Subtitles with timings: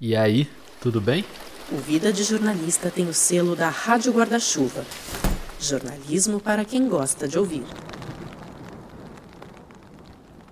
[0.00, 0.46] E aí,
[0.80, 1.24] tudo bem?
[1.72, 4.84] O Vida de Jornalista tem o selo da Rádio Guarda-Chuva.
[5.58, 7.64] Jornalismo para quem gosta de ouvir.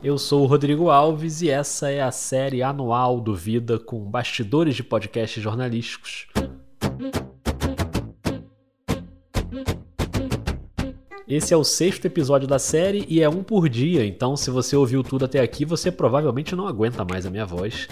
[0.03, 4.74] Eu sou o Rodrigo Alves e essa é a série anual do Vida com bastidores
[4.74, 6.26] de podcasts jornalísticos.
[11.28, 14.74] Esse é o sexto episódio da série e é um por dia, então se você
[14.74, 17.88] ouviu tudo até aqui, você provavelmente não aguenta mais a minha voz.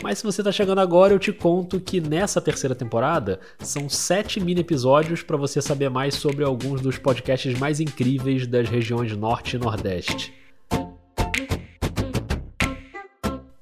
[0.00, 4.38] Mas se você está chegando agora, eu te conto que nessa terceira temporada são sete
[4.38, 9.56] mini episódios para você saber mais sobre alguns dos podcasts mais incríveis das regiões Norte
[9.56, 10.32] e Nordeste.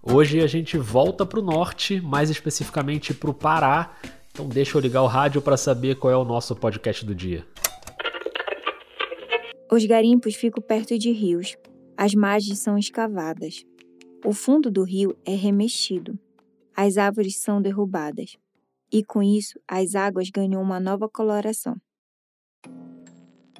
[0.02, 3.96] Hoje a gente volta para o norte, mais especificamente para o Pará.
[4.30, 7.46] Então deixa eu ligar o rádio para saber qual é o nosso podcast do dia.
[9.72, 11.56] Os garimpos ficam perto de rios.
[11.96, 13.64] As margens são escavadas.
[14.24, 16.18] O fundo do rio é remexido.
[16.78, 18.36] As árvores são derrubadas.
[18.92, 21.74] E com isso, as águas ganham uma nova coloração.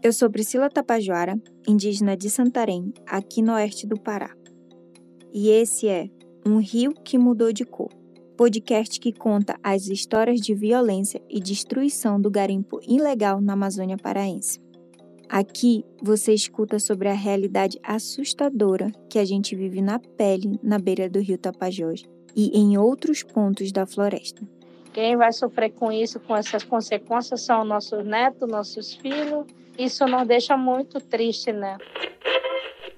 [0.02, 4.36] Eu sou Priscila Tapajoara, indígena de Santarém, aqui no oeste do Pará.
[5.32, 6.10] E esse é
[6.44, 7.88] Um Rio que Mudou de Cor,
[8.36, 14.60] podcast que conta as histórias de violência e destruição do garimpo ilegal na Amazônia paraense.
[15.26, 21.08] Aqui você escuta sobre a realidade assustadora que a gente vive na pele na beira
[21.08, 22.04] do rio Tapajós
[22.36, 24.42] e em outros pontos da floresta.
[24.92, 29.46] Quem vai sofrer com isso, com essas consequências, são nossos netos, nossos filhos.
[29.78, 31.76] Isso nos deixa muito triste, né?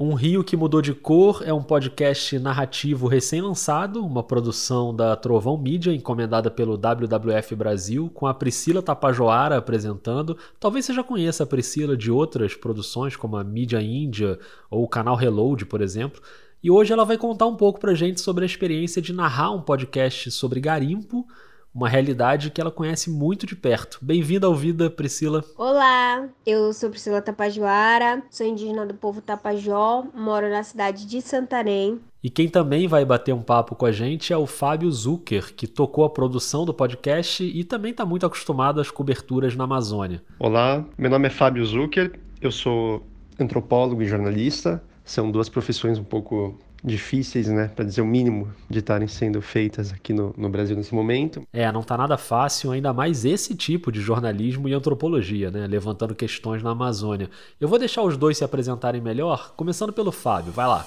[0.00, 5.58] Um Rio que Mudou de Cor é um podcast narrativo recém-lançado, uma produção da Trovão
[5.58, 10.38] Mídia, encomendada pelo WWF Brasil, com a Priscila Tapajoara apresentando.
[10.60, 14.38] Talvez você já conheça a Priscila de outras produções, como a Mídia Índia
[14.70, 16.22] ou o canal Reload, por exemplo.
[16.60, 19.62] E hoje ela vai contar um pouco pra gente sobre a experiência de narrar um
[19.62, 21.24] podcast sobre garimpo,
[21.72, 24.00] uma realidade que ela conhece muito de perto.
[24.02, 25.44] Bem-vinda ao Vida, Priscila.
[25.56, 32.00] Olá, eu sou Priscila Tapajoara, sou indígena do povo Tapajó, moro na cidade de Santarém.
[32.24, 35.68] E quem também vai bater um papo com a gente é o Fábio Zucker, que
[35.68, 40.24] tocou a produção do podcast e também está muito acostumado às coberturas na Amazônia.
[40.40, 43.06] Olá, meu nome é Fábio Zucker, eu sou
[43.38, 44.82] antropólogo e jornalista.
[45.08, 46.54] São duas profissões um pouco
[46.84, 50.94] difíceis, né, para dizer o mínimo, de estarem sendo feitas aqui no, no, Brasil nesse
[50.94, 51.42] momento.
[51.50, 56.14] É, não tá nada fácil, ainda mais esse tipo de jornalismo e antropologia, né, levantando
[56.14, 57.30] questões na Amazônia.
[57.58, 60.86] Eu vou deixar os dois se apresentarem melhor, começando pelo Fábio, vai lá.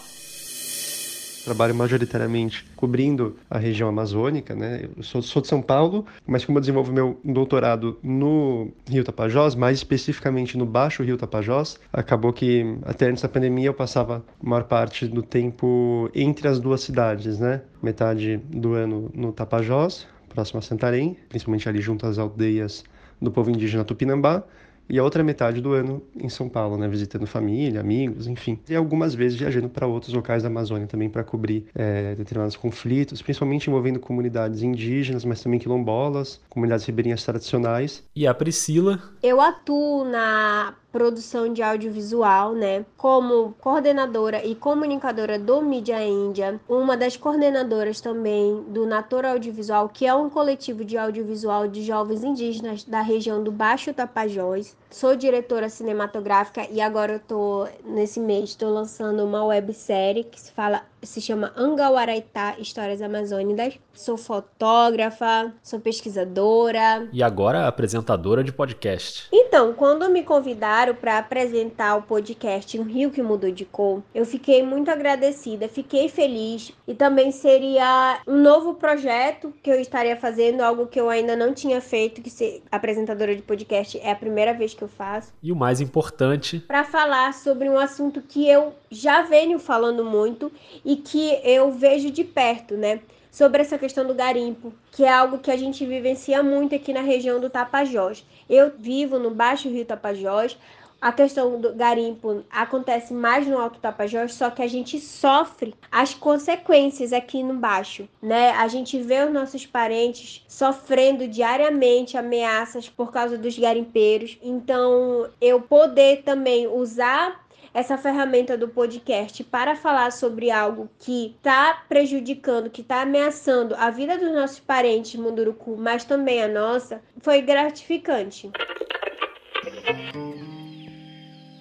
[1.44, 4.88] Trabalho majoritariamente cobrindo a região amazônica, né?
[4.96, 9.56] Eu sou, sou de São Paulo, mas como eu desenvolvo meu doutorado no Rio Tapajós,
[9.56, 14.50] mais especificamente no Baixo Rio Tapajós, acabou que até antes da pandemia eu passava a
[14.50, 17.62] maior parte do tempo entre as duas cidades, né?
[17.82, 22.84] Metade do ano no Tapajós, próximo a Santarém, principalmente ali junto às aldeias
[23.22, 24.44] do povo indígena Tupinambá,
[24.90, 28.60] e a outra metade do ano em São Paulo, né, visitando família, amigos, enfim.
[28.70, 33.22] E algumas vezes viajando para outros locais da Amazônia também para cobrir é, determinados conflitos,
[33.22, 38.04] principalmente envolvendo comunidades indígenas, mas também quilombolas, comunidades ribeirinhas tradicionais.
[38.16, 39.02] E a Priscila?
[39.24, 42.86] Eu atuo na produção de audiovisual, né?
[42.98, 50.06] Como coordenadora e comunicadora do Mídia Índia, uma das coordenadoras também do Nator Audiovisual, que
[50.06, 54.76] é um coletivo de audiovisual de jovens indígenas da região do Baixo Tapajós.
[54.92, 60.52] Sou diretora cinematográfica e agora eu tô nesse mês estou lançando uma websérie que se
[60.52, 63.80] fala se chama Angauaraitá Histórias Amazônicas.
[63.94, 69.28] Sou fotógrafa, sou pesquisadora e agora apresentadora de podcast.
[69.32, 74.26] Então, quando me convidaram para apresentar o podcast Um Rio que Mudou de Cor, eu
[74.26, 80.62] fiquei muito agradecida, fiquei feliz e também seria um novo projeto que eu estaria fazendo,
[80.62, 84.54] algo que eu ainda não tinha feito, que ser apresentadora de podcast é a primeira
[84.54, 85.32] vez que que eu faço.
[85.44, 90.52] E o mais importante, para falar sobre um assunto que eu já venho falando muito
[90.84, 93.00] e que eu vejo de perto, né?
[93.32, 97.02] Sobre essa questão do garimpo, que é algo que a gente vivencia muito aqui na
[97.02, 98.26] região do Tapajós.
[98.50, 100.58] Eu vivo no Baixo Rio Tapajós,
[101.02, 106.14] a questão do garimpo acontece mais no Alto Tapajós, só que a gente sofre as
[106.14, 108.52] consequências aqui no baixo, né?
[108.52, 114.38] A gente vê os nossos parentes sofrendo diariamente ameaças por causa dos garimpeiros.
[114.44, 117.42] Então, eu poder também usar
[117.74, 123.90] essa ferramenta do podcast para falar sobre algo que está prejudicando, que está ameaçando a
[123.90, 128.52] vida dos nossos parentes Munduruku, mas também a nossa, foi gratificante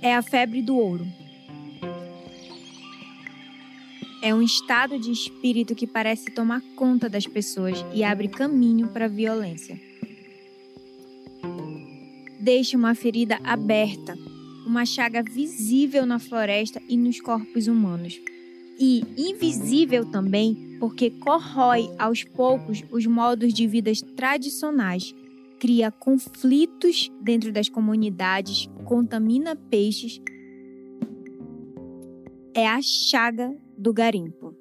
[0.02, 1.06] é a febre do ouro.
[4.22, 9.06] É um estado de espírito que parece tomar conta das pessoas e abre caminho para
[9.06, 9.80] a violência.
[12.38, 14.16] Deixa uma ferida aberta,
[14.66, 18.18] uma chaga visível na floresta e nos corpos humanos.
[18.78, 25.14] E invisível também, porque corrói aos poucos os modos de vida tradicionais,
[25.58, 30.20] cria conflitos dentro das comunidades, contamina peixes.
[32.52, 34.52] É a chaga do garimpo.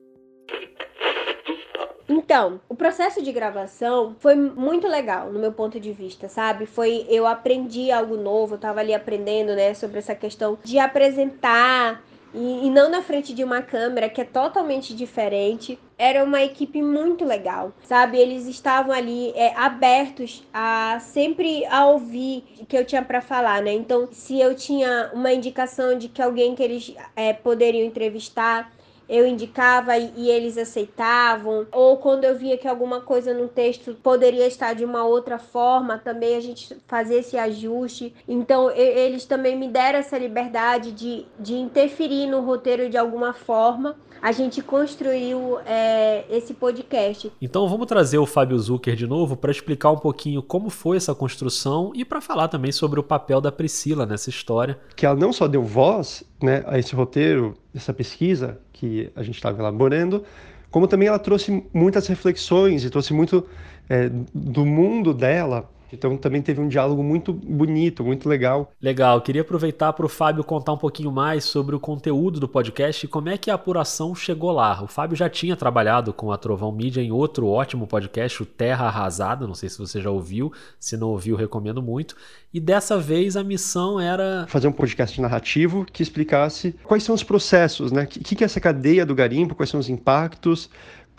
[2.07, 6.67] Então, o processo de gravação foi muito legal, no meu ponto de vista, sabe?
[6.67, 12.03] Foi eu aprendi algo novo, eu tava ali aprendendo, né, sobre essa questão de apresentar
[12.31, 15.79] e, e, não na frente de uma câmera que é totalmente diferente.
[15.99, 18.17] Era uma equipe muito legal, sabe?
[18.17, 23.61] Eles estavam ali é, abertos a sempre a ouvir o que eu tinha para falar,
[23.61, 23.73] né?
[23.73, 28.71] Então, se eu tinha uma indicação de que alguém que eles é, poderiam entrevistar,
[29.09, 33.95] eu indicava e, e, eles aceitavam, ou quando eu via que alguma coisa no texto
[34.03, 38.13] poderia estar de uma outra forma, também a gente fazia esse ajuste.
[38.27, 43.33] Então, eu, eles também me deram essa liberdade de, de interferir no roteiro de alguma
[43.33, 43.95] forma.
[44.21, 47.31] A gente construiu é, esse podcast.
[47.41, 51.15] Então, vamos trazer o Fábio Zucker de novo para explicar um pouquinho como foi essa
[51.15, 54.77] construção e para falar também sobre o papel da Priscila nessa história.
[54.95, 59.35] Que ela não só deu voz né, a esse roteiro, essa pesquisa, que a gente
[59.35, 60.23] estava elaborando,
[60.71, 63.45] como também ela trouxe muitas reflexões e trouxe muito
[63.89, 68.71] é, do mundo dela então também teve um diálogo muito bonito, muito legal.
[68.81, 69.21] Legal.
[69.21, 73.09] Queria aproveitar para o Fábio contar um pouquinho mais sobre o conteúdo do podcast e
[73.09, 74.81] como é que a apuração chegou lá.
[74.83, 78.87] O Fábio já tinha trabalhado com a Trovão Mídia em outro ótimo podcast, o Terra
[78.87, 79.47] Arrasada.
[79.47, 80.51] Não sei se você já ouviu.
[80.79, 82.15] Se não ouviu, recomendo muito.
[82.53, 87.23] E dessa vez a missão era fazer um podcast narrativo que explicasse quais são os
[87.23, 88.03] processos, né?
[88.03, 90.69] O que, que é essa cadeia do garimpo, quais são os impactos,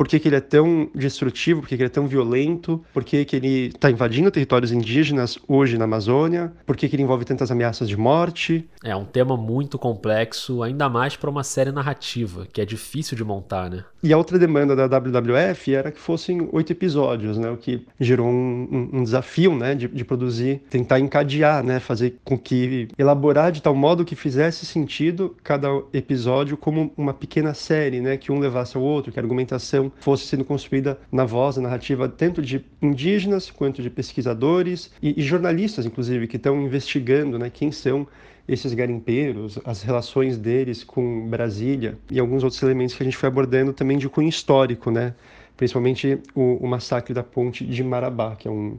[0.00, 3.04] por que, que ele é tão destrutivo, por que, que ele é tão violento, por
[3.04, 7.26] que, que ele está invadindo territórios indígenas hoje na Amazônia, por que, que ele envolve
[7.26, 8.66] tantas ameaças de morte.
[8.82, 13.22] É um tema muito complexo, ainda mais para uma série narrativa, que é difícil de
[13.22, 13.84] montar, né?
[14.02, 17.50] E a outra demanda da WWF era que fossem oito episódios, né?
[17.50, 19.74] O que gerou um, um, um desafio, né?
[19.74, 21.78] De, de, produzir, tentar encadear, né?
[21.78, 27.52] Fazer com que elaborar de tal modo que fizesse sentido cada episódio como uma pequena
[27.52, 28.16] série, né?
[28.16, 32.08] Que um levasse ao outro, que a argumentação fosse sendo construída na voz, na narrativa,
[32.08, 37.72] tanto de indígenas quanto de pesquisadores e, e jornalistas, inclusive, que estão investigando né, quem
[37.72, 38.06] são
[38.48, 43.28] esses garimpeiros, as relações deles com Brasília e alguns outros elementos que a gente foi
[43.28, 45.14] abordando também de cunho histórico, né?
[45.56, 48.78] principalmente o, o massacre da ponte de Marabá, que é um,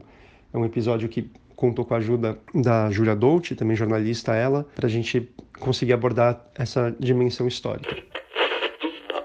[0.52, 4.88] é um episódio que contou com a ajuda da Julia Dolce, também jornalista ela, para
[4.88, 8.02] a gente conseguir abordar essa dimensão histórica.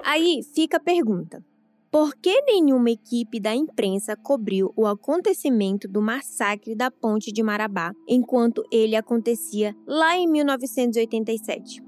[0.06, 1.44] Aí fica a pergunta:
[1.92, 7.94] por que nenhuma equipe da imprensa cobriu o acontecimento do massacre da Ponte de Marabá
[8.08, 11.82] enquanto ele acontecia lá em 1987?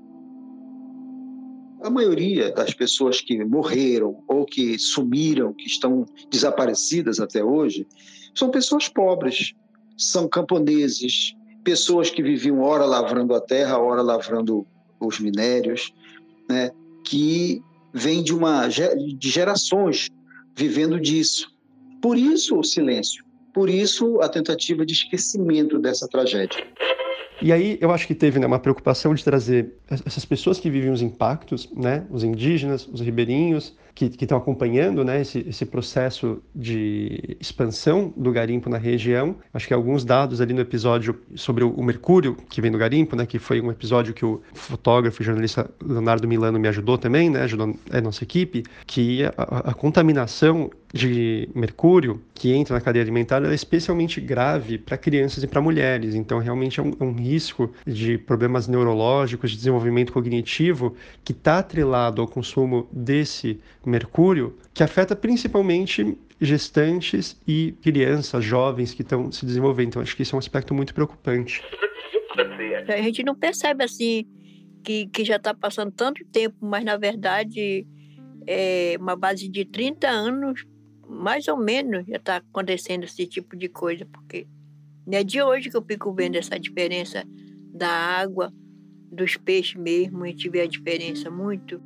[1.82, 7.88] A maioria das pessoas que morreram ou que sumiram, que estão desaparecidas até hoje,
[8.36, 9.54] são pessoas pobres,
[9.98, 14.66] são camponeses, pessoas que viviam ora lavrando a terra, ora lavrando
[15.00, 15.94] os minérios,
[16.50, 16.72] né,
[17.06, 17.62] que
[17.94, 20.10] vem de uma de gerações
[20.56, 21.52] vivendo disso.
[22.02, 26.66] Por isso o silêncio, por isso a tentativa de esquecimento dessa tragédia.
[27.42, 30.92] E aí eu acho que teve né, uma preocupação de trazer essas pessoas que vivem
[30.92, 33.78] os impactos, né, os indígenas, os ribeirinhos,
[34.08, 39.36] que estão acompanhando né, esse, esse, processo de expansão do garimpo na região.
[39.54, 43.16] Acho que alguns dados ali no episódio sobre o, o, mercúrio que vem do garimpo,
[43.16, 47.30] né, que foi um episódio que o fotógrafo e jornalista Leonardo Milano me ajudou também,
[47.30, 53.04] né, ajudou a nossa equipe, que a, a contaminação de mercúrio que entra na cadeia
[53.04, 56.16] alimentar é especialmente grave para crianças e para mulheres.
[56.16, 61.60] Então, realmente é um, é um, risco de problemas neurológicos, de desenvolvimento cognitivo, que está
[61.60, 69.46] atrelado ao consumo desse mercúrio, que afeta principalmente gestantes e crianças, jovens que estão se
[69.46, 69.90] desenvolvendo.
[69.90, 71.62] Então, acho que isso é um aspecto muito preocupante.
[72.88, 74.26] A gente não percebe assim
[74.84, 77.86] que, que já está passando tanto tempo, mas na verdade
[78.48, 80.66] é uma base de 30 anos,
[81.08, 84.48] mais ou menos, já está acontecendo esse tipo de coisa, porque
[85.06, 87.24] não é de hoje que eu fico vendo essa diferença
[87.74, 88.52] da água,
[89.12, 91.82] dos peixes mesmo, a gente vê a diferença muito.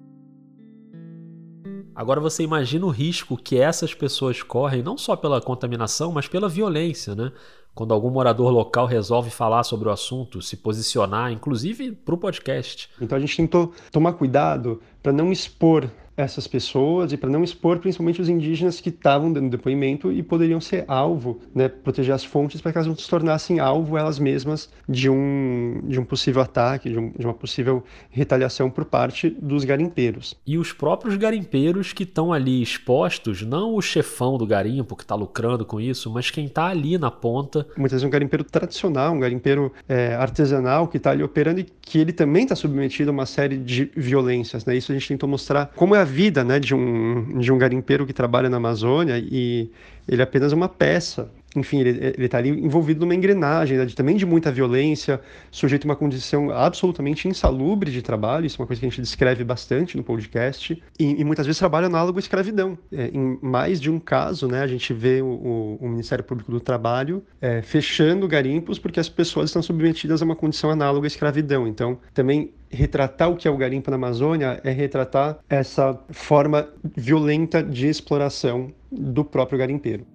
[1.96, 6.50] Agora você imagina o risco que essas pessoas correm, não só pela contaminação, mas pela
[6.50, 7.32] violência, né?
[7.74, 12.90] Quando algum morador local resolve falar sobre o assunto, se posicionar, inclusive para o podcast.
[13.02, 17.80] Então a gente tentou tomar cuidado para não expor essas pessoas e para não expor
[17.80, 22.62] principalmente os indígenas que estavam dando depoimento e poderiam ser alvo, né, proteger as fontes
[22.62, 26.90] para que elas não se tornassem alvo elas mesmas de um, de um possível ataque,
[26.90, 30.36] de, um, de uma possível retaliação por parte dos garimpeiros.
[30.46, 35.16] E os próprios garimpeiros que estão ali expostos, não o chefão do garimpo que está
[35.16, 37.63] lucrando com isso, mas quem está ali na ponta.
[37.78, 42.00] Muitas vezes um garimpeiro tradicional, um garimpeiro é, artesanal que está ali operando e que
[42.00, 44.66] ele também está submetido a uma série de violências.
[44.66, 44.76] Né?
[44.76, 48.06] Isso a gente tentou mostrar como é a vida né, de, um, de um garimpeiro
[48.06, 49.70] que trabalha na Amazônia e
[50.08, 51.30] ele é apenas uma peça.
[51.56, 55.90] Enfim, ele está ali envolvido numa engrenagem né, de, também de muita violência, sujeito a
[55.90, 59.96] uma condição absolutamente insalubre de trabalho, isso é uma coisa que a gente descreve bastante
[59.98, 62.78] no podcast, e, e muitas vezes trabalha análogo à escravidão.
[62.92, 66.60] É, em mais de um caso, né, a gente vê o, o Ministério Público do
[66.60, 71.68] Trabalho é, fechando garimpos porque as pessoas estão submetidas a uma condição análoga à escravidão.
[71.68, 77.62] Então, também retratar o que é o garimpo na Amazônia é retratar essa forma violenta
[77.62, 80.06] de exploração do próprio garimpeiro.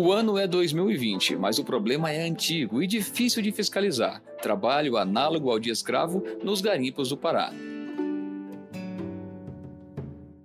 [0.00, 4.22] O ano é 2020, mas o problema é antigo e difícil de fiscalizar.
[4.40, 7.52] Trabalho análogo ao de escravo nos garimpos do Pará.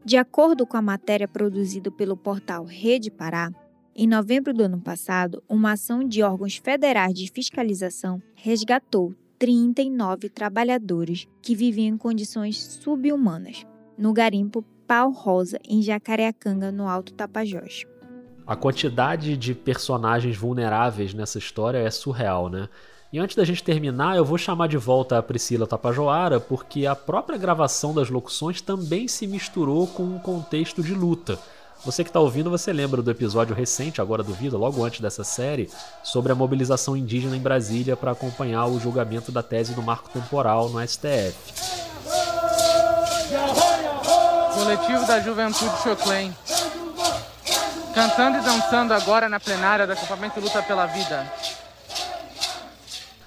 [0.03, 3.51] De acordo com a matéria produzida pelo portal Rede Pará,
[3.95, 11.27] em novembro do ano passado, uma ação de órgãos federais de fiscalização resgatou 39 trabalhadores
[11.43, 13.63] que viviam em condições subhumanas
[13.95, 17.85] no garimpo Pau Rosa, em Jacareacanga, no Alto Tapajós.
[18.45, 22.67] A quantidade de personagens vulneráveis nessa história é surreal, né?
[23.11, 26.95] E antes da gente terminar, eu vou chamar de volta a Priscila Tapajoara, porque a
[26.95, 31.39] própria gravação das locuções também se misturou com um contexto de luta.
[31.85, 35.23] Você que está ouvindo, você lembra do episódio recente, agora do Vida, logo antes dessa
[35.23, 35.69] série,
[36.03, 40.69] sobre a mobilização indígena em Brasília para acompanhar o julgamento da tese do marco temporal
[40.69, 41.35] no STF.
[44.55, 46.33] Coletivo da Juventude Choclen.
[47.93, 51.31] Cantando e dançando agora na plenária do acampamento Luta pela Vida.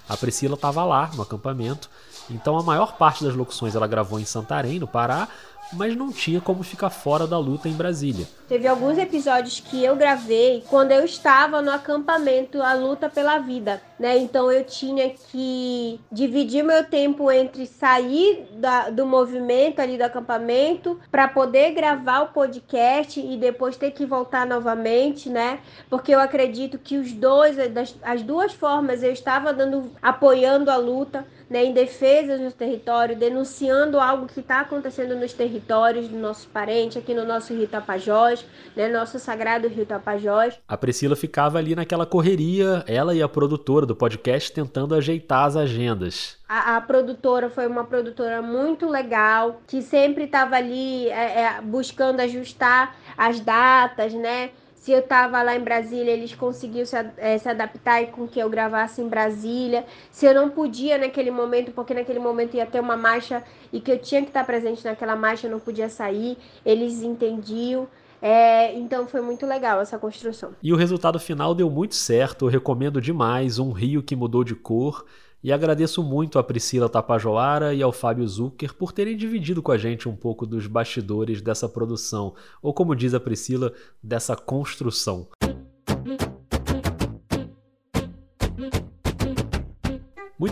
[0.09, 1.89] A Priscila estava lá no acampamento,
[2.29, 5.29] então a maior parte das locuções ela gravou em Santarém, no Pará,
[5.73, 8.27] mas não tinha como ficar fora da luta em Brasília.
[8.49, 13.83] Teve alguns episódios que eu gravei quando eu estava no acampamento A Luta pela Vida,
[13.99, 14.17] né?
[14.19, 21.01] Então eu tinha que dividir meu tempo entre sair da, do movimento ali do acampamento
[21.11, 25.59] para poder gravar o podcast e depois ter que voltar novamente, né?
[25.91, 27.57] Porque eu acredito que os dois,
[28.03, 34.01] as duas formas, eu estava dando, apoiando a luta, né, em defesa do território, denunciando
[34.01, 38.89] algo que está acontecendo nos territórios do nosso parente, aqui no nosso Rio Tapajós, né,
[38.89, 40.59] nosso sagrado Rio Tapajós.
[40.67, 45.57] A Priscila ficava ali naquela correria, ela e a produtora do podcast tentando ajeitar as
[45.57, 46.39] agendas.
[46.49, 52.21] A, a produtora foi uma produtora muito legal, que sempre estava ali é, é, buscando
[52.21, 54.51] ajustar as datas, né?
[54.87, 58.39] Se eu estava lá em Brasília, eles conseguiram se, é, se adaptar e com que
[58.39, 59.85] eu gravasse em Brasília.
[60.13, 63.91] Se eu não podia naquele momento, porque naquele momento ia ter uma marcha e que
[63.91, 67.89] eu tinha que estar presente naquela marcha, eu não podia sair, eles entendiam.
[68.23, 70.53] É, então foi muito legal essa construção.
[70.63, 72.45] E o resultado final deu muito certo.
[72.45, 75.05] Eu recomendo demais um rio que mudou de cor.
[75.43, 79.79] E agradeço muito a Priscila Tapajoara e ao Fábio Zucker por terem dividido com a
[79.79, 85.29] gente um pouco dos bastidores dessa produção, ou como diz a Priscila, dessa construção.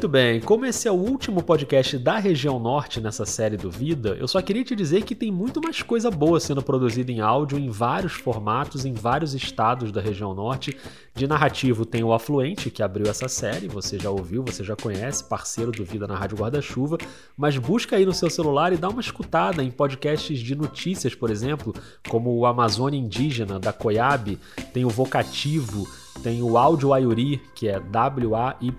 [0.04, 4.14] Muito bem, como esse é o último podcast da região norte nessa série do Vida,
[4.20, 7.58] eu só queria te dizer que tem muito mais coisa boa sendo produzida em áudio
[7.58, 10.76] em vários formatos, em vários estados da região norte.
[11.14, 15.24] De narrativo tem o Afluente, que abriu essa série, você já ouviu, você já conhece,
[15.24, 16.98] parceiro do Vida na Rádio Guarda-Chuva,
[17.34, 21.30] mas busca aí no seu celular e dá uma escutada em podcasts de notícias, por
[21.30, 21.74] exemplo,
[22.10, 24.38] como o Amazônia Indígena, da Coiab,
[24.74, 25.88] tem o Vocativo,
[26.22, 28.74] tem o Áudio Ayuri, que é W-A-Y-U-R-I.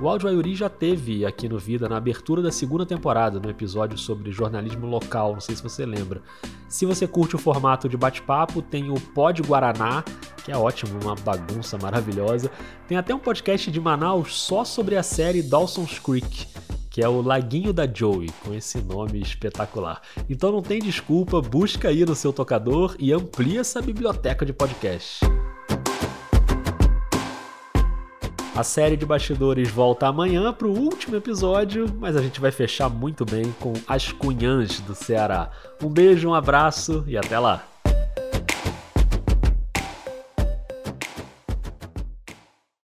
[0.00, 3.96] O Áudio Ayuri já teve aqui no Vida na abertura da segunda temporada, no episódio
[3.96, 6.20] sobre jornalismo local, não sei se você lembra.
[6.68, 10.02] Se você curte o formato de bate-papo, tem o Pod Guaraná,
[10.44, 12.50] que é ótimo, uma bagunça maravilhosa.
[12.88, 16.46] Tem até um podcast de Manaus só sobre a série Dawson's Creek
[16.94, 20.00] que é o Laguinho da Joey, com esse nome espetacular.
[20.30, 25.26] Então não tem desculpa, busca aí no seu tocador e amplia essa biblioteca de podcast.
[28.56, 32.88] A série de bastidores volta amanhã para o último episódio, mas a gente vai fechar
[32.88, 35.50] muito bem com as Cunhãs do Ceará.
[35.82, 37.73] Um beijo, um abraço e até lá!